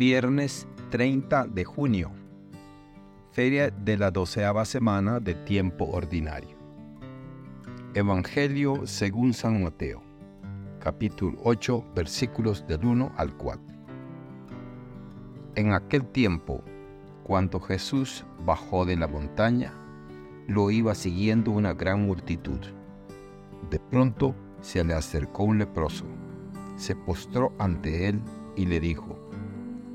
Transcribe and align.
Viernes 0.00 0.66
30 0.88 1.48
de 1.48 1.62
junio. 1.62 2.10
Feria 3.32 3.68
de 3.68 3.98
la 3.98 4.10
doceava 4.10 4.64
semana 4.64 5.20
de 5.20 5.34
tiempo 5.34 5.84
ordinario. 5.84 6.56
Evangelio 7.92 8.86
según 8.86 9.34
San 9.34 9.62
Mateo, 9.62 10.00
capítulo 10.82 11.38
8, 11.44 11.84
versículos 11.94 12.66
del 12.66 12.82
1 12.82 13.12
al 13.14 13.36
4. 13.36 13.62
En 15.56 15.74
aquel 15.74 16.06
tiempo, 16.06 16.64
cuando 17.22 17.60
Jesús 17.60 18.24
bajó 18.46 18.86
de 18.86 18.96
la 18.96 19.06
montaña, 19.06 19.70
lo 20.48 20.70
iba 20.70 20.94
siguiendo 20.94 21.50
una 21.50 21.74
gran 21.74 22.06
multitud. 22.06 22.60
De 23.68 23.78
pronto 23.78 24.34
se 24.62 24.82
le 24.82 24.94
acercó 24.94 25.42
un 25.42 25.58
leproso, 25.58 26.06
se 26.76 26.96
postró 26.96 27.52
ante 27.58 28.08
él 28.08 28.18
y 28.56 28.64
le 28.64 28.80
dijo, 28.80 29.29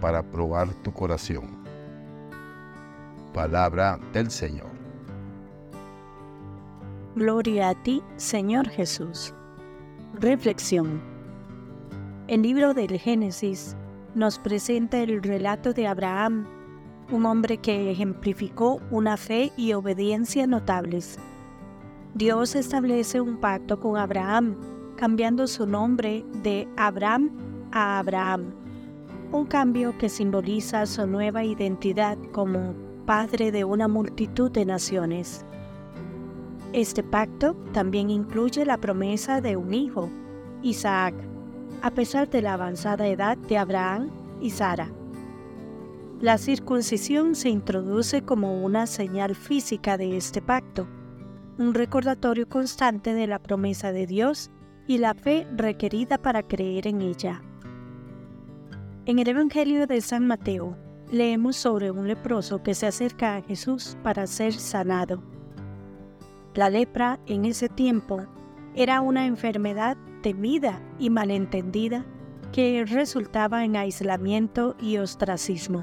para 0.00 0.22
probar 0.22 0.72
tu 0.82 0.92
corazón. 0.92 1.60
Palabra 3.34 3.98
del 4.12 4.30
Señor. 4.30 4.70
Gloria 7.14 7.70
a 7.70 7.74
ti, 7.74 8.02
Señor 8.16 8.68
Jesús. 8.68 9.34
Reflexión. 10.14 11.00
El 12.28 12.42
libro 12.42 12.74
del 12.74 12.98
Génesis 12.98 13.76
nos 14.14 14.38
presenta 14.38 14.98
el 14.98 15.22
relato 15.22 15.72
de 15.72 15.86
Abraham, 15.86 16.46
un 17.10 17.26
hombre 17.26 17.58
que 17.58 17.90
ejemplificó 17.90 18.80
una 18.90 19.16
fe 19.16 19.52
y 19.56 19.72
obediencia 19.72 20.46
notables. 20.46 21.18
Dios 22.14 22.54
establece 22.54 23.20
un 23.20 23.38
pacto 23.38 23.78
con 23.78 23.96
Abraham, 23.96 24.56
cambiando 24.96 25.46
su 25.46 25.66
nombre 25.66 26.24
de 26.42 26.68
Abraham 26.76 27.30
a 27.72 27.98
Abraham 27.98 28.60
un 29.32 29.46
cambio 29.46 29.96
que 29.96 30.08
simboliza 30.08 30.86
su 30.86 31.06
nueva 31.06 31.44
identidad 31.44 32.18
como 32.32 32.74
padre 33.06 33.52
de 33.52 33.64
una 33.64 33.86
multitud 33.86 34.50
de 34.50 34.64
naciones. 34.64 35.44
Este 36.72 37.02
pacto 37.02 37.54
también 37.72 38.10
incluye 38.10 38.64
la 38.64 38.78
promesa 38.78 39.40
de 39.40 39.56
un 39.56 39.72
hijo, 39.72 40.08
Isaac, 40.62 41.14
a 41.82 41.90
pesar 41.92 42.28
de 42.28 42.42
la 42.42 42.54
avanzada 42.54 43.06
edad 43.06 43.36
de 43.36 43.58
Abraham 43.58 44.10
y 44.40 44.50
Sara. 44.50 44.90
La 46.20 46.36
circuncisión 46.36 47.34
se 47.34 47.48
introduce 47.48 48.22
como 48.22 48.62
una 48.62 48.86
señal 48.86 49.34
física 49.34 49.96
de 49.96 50.16
este 50.16 50.42
pacto, 50.42 50.86
un 51.56 51.72
recordatorio 51.72 52.48
constante 52.48 53.14
de 53.14 53.26
la 53.26 53.38
promesa 53.38 53.92
de 53.92 54.06
Dios 54.06 54.50
y 54.86 54.98
la 54.98 55.14
fe 55.14 55.46
requerida 55.56 56.18
para 56.18 56.42
creer 56.42 56.86
en 56.86 57.00
ella. 57.00 57.42
En 59.06 59.18
el 59.18 59.28
Evangelio 59.28 59.86
de 59.86 60.02
San 60.02 60.26
Mateo 60.26 60.76
leemos 61.10 61.56
sobre 61.56 61.90
un 61.90 62.06
leproso 62.06 62.62
que 62.62 62.74
se 62.74 62.86
acerca 62.86 63.36
a 63.36 63.42
Jesús 63.42 63.96
para 64.02 64.26
ser 64.26 64.52
sanado. 64.52 65.22
La 66.54 66.68
lepra 66.68 67.18
en 67.26 67.46
ese 67.46 67.70
tiempo 67.70 68.26
era 68.74 69.00
una 69.00 69.26
enfermedad 69.26 69.96
temida 70.22 70.82
y 70.98 71.08
malentendida 71.08 72.04
que 72.52 72.84
resultaba 72.84 73.64
en 73.64 73.76
aislamiento 73.76 74.76
y 74.78 74.98
ostracismo. 74.98 75.82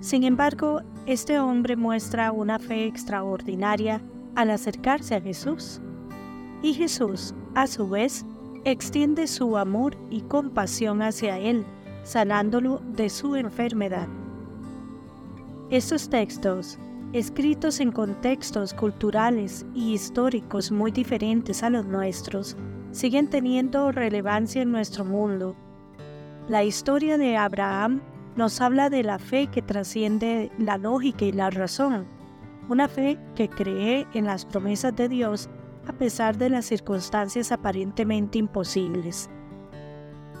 Sin 0.00 0.24
embargo, 0.24 0.82
este 1.06 1.38
hombre 1.38 1.76
muestra 1.76 2.32
una 2.32 2.58
fe 2.58 2.86
extraordinaria 2.86 4.02
al 4.34 4.50
acercarse 4.50 5.14
a 5.14 5.22
Jesús. 5.22 5.80
Y 6.60 6.74
Jesús, 6.74 7.34
a 7.54 7.66
su 7.66 7.88
vez, 7.88 8.26
extiende 8.64 9.26
su 9.26 9.56
amor 9.56 9.96
y 10.10 10.20
compasión 10.22 11.02
hacia 11.02 11.38
él, 11.38 11.64
sanándolo 12.04 12.80
de 12.96 13.10
su 13.10 13.36
enfermedad. 13.36 14.08
Estos 15.70 16.08
textos, 16.08 16.78
escritos 17.12 17.80
en 17.80 17.92
contextos 17.92 18.74
culturales 18.74 19.66
y 19.74 19.94
históricos 19.94 20.70
muy 20.70 20.92
diferentes 20.92 21.62
a 21.62 21.70
los 21.70 21.86
nuestros, 21.86 22.56
siguen 22.92 23.28
teniendo 23.28 23.90
relevancia 23.90 24.62
en 24.62 24.70
nuestro 24.70 25.04
mundo. 25.04 25.56
La 26.48 26.62
historia 26.62 27.18
de 27.18 27.36
Abraham 27.36 28.00
nos 28.36 28.60
habla 28.60 28.90
de 28.90 29.02
la 29.02 29.18
fe 29.18 29.46
que 29.46 29.62
trasciende 29.62 30.50
la 30.58 30.78
lógica 30.78 31.24
y 31.24 31.32
la 31.32 31.50
razón, 31.50 32.06
una 32.68 32.88
fe 32.88 33.18
que 33.34 33.48
cree 33.48 34.06
en 34.14 34.26
las 34.26 34.44
promesas 34.44 34.94
de 34.94 35.08
Dios 35.08 35.48
a 35.86 35.92
pesar 35.92 36.36
de 36.36 36.50
las 36.50 36.66
circunstancias 36.66 37.52
aparentemente 37.52 38.38
imposibles. 38.38 39.28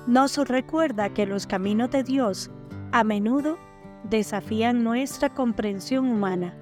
Nos 0.06 0.36
recuerda 0.36 1.14
que 1.14 1.26
los 1.26 1.46
caminos 1.46 1.90
de 1.90 2.02
Dios 2.02 2.50
a 2.92 3.04
menudo 3.04 3.58
desafían 4.04 4.82
nuestra 4.82 5.32
comprensión 5.32 6.08
humana. 6.08 6.54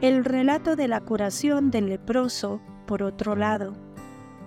El 0.00 0.24
relato 0.24 0.74
de 0.74 0.88
la 0.88 1.00
curación 1.00 1.70
del 1.70 1.88
leproso, 1.88 2.60
por 2.86 3.02
otro 3.02 3.36
lado, 3.36 3.74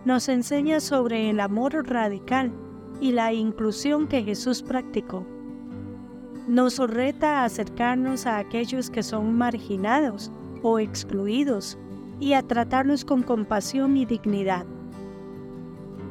nos 0.04 0.28
enseña 0.30 0.82
sobre 0.82 1.30
el 1.30 1.40
amor 1.40 1.88
radical 1.88 2.52
y 3.00 3.12
la 3.14 3.34
inclusión 3.34 4.08
que 4.08 4.24
Jesús 4.24 4.62
practicó. 4.62 5.26
Nos 6.48 6.78
reta 6.78 7.40
a 7.40 7.46
acercarnos 7.46 8.26
a 8.28 8.38
aquellos 8.38 8.90
que 8.90 9.02
son 9.02 9.36
marginados 9.36 10.32
o 10.62 10.78
excluidos 10.78 11.78
y 12.20 12.34
a 12.34 12.42
tratarlos 12.42 13.06
con 13.06 13.24
compasión 13.24 13.98
y 13.98 14.06
dignidad. 14.06 14.66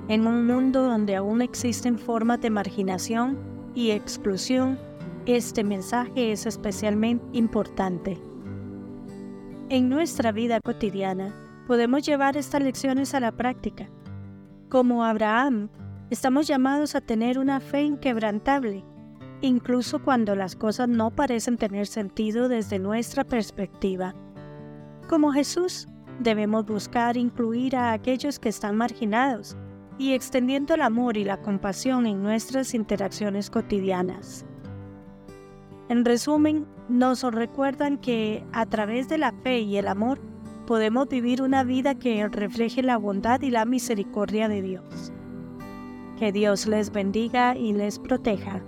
En 0.08 0.26
un 0.26 0.46
mundo 0.46 0.82
donde 0.82 1.16
aún 1.16 1.40
existen 1.40 1.98
formas 1.98 2.40
de 2.40 2.50
marginación 2.50 3.38
y 3.74 3.90
exclusión, 3.90 4.78
este 5.26 5.64
mensaje 5.64 6.32
es 6.32 6.44
especialmente 6.44 7.24
importante. 7.32 8.20
En 9.70 9.88
nuestra 9.88 10.30
vida 10.30 10.60
cotidiana 10.62 11.34
podemos 11.66 12.02
llevar 12.02 12.36
estas 12.36 12.62
lecciones 12.62 13.14
a 13.14 13.20
la 13.20 13.32
práctica. 13.32 13.88
Como 14.68 15.04
Abraham, 15.04 15.70
estamos 16.10 16.46
llamados 16.46 16.94
a 16.94 17.00
tener 17.00 17.38
una 17.38 17.60
fe 17.60 17.82
inquebrantable, 17.82 18.84
incluso 19.40 20.02
cuando 20.02 20.34
las 20.34 20.54
cosas 20.54 20.88
no 20.88 21.10
parecen 21.10 21.56
tener 21.56 21.86
sentido 21.86 22.48
desde 22.48 22.78
nuestra 22.78 23.24
perspectiva. 23.24 24.14
Como 25.08 25.32
Jesús, 25.32 25.88
Debemos 26.20 26.64
buscar 26.64 27.16
incluir 27.16 27.76
a 27.76 27.92
aquellos 27.92 28.38
que 28.38 28.48
están 28.48 28.76
marginados 28.76 29.56
y 29.98 30.12
extendiendo 30.12 30.74
el 30.74 30.82
amor 30.82 31.16
y 31.16 31.24
la 31.24 31.40
compasión 31.40 32.06
en 32.06 32.22
nuestras 32.22 32.74
interacciones 32.74 33.50
cotidianas. 33.50 34.44
En 35.88 36.04
resumen, 36.04 36.66
nos 36.88 37.22
recuerdan 37.22 37.98
que 37.98 38.44
a 38.52 38.66
través 38.66 39.08
de 39.08 39.18
la 39.18 39.32
fe 39.32 39.60
y 39.60 39.76
el 39.76 39.88
amor 39.88 40.20
podemos 40.66 41.08
vivir 41.08 41.42
una 41.42 41.62
vida 41.62 41.94
que 41.94 42.26
refleje 42.28 42.82
la 42.82 42.96
bondad 42.96 43.42
y 43.42 43.50
la 43.50 43.64
misericordia 43.64 44.48
de 44.48 44.62
Dios. 44.62 45.12
Que 46.18 46.32
Dios 46.32 46.66
les 46.66 46.90
bendiga 46.90 47.56
y 47.56 47.72
les 47.72 47.98
proteja. 47.98 48.62